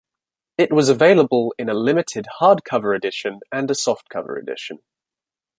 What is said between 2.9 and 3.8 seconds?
edition and a